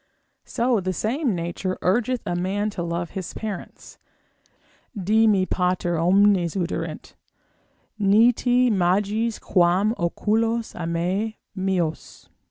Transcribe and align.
So 0.45 0.79
the 0.79 0.93
same 0.93 1.35
nature 1.35 1.77
urgeth 1.83 2.21
a 2.25 2.35
man 2.35 2.71
to 2.71 2.81
love 2.81 3.11
his 3.11 3.35
parents, 3.35 3.99
(dii 4.97 5.27
me 5.29 5.45
pater 5.45 5.95
omnes 5.99 6.55
oderint, 6.55 7.13
ni 7.99 8.33
te 8.33 8.71
magis 8.71 9.37
quam 9.37 9.93
oculos 9.99 10.73
amem 10.73 11.35
meos!) 11.55 12.29